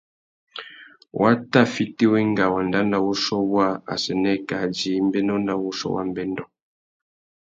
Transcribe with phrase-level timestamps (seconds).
[1.19, 6.03] Wa tà fiti wenga wanda nà wuchiô waā assênē kā djï mbénô nà wuchiô wa
[6.09, 6.43] mbêndô.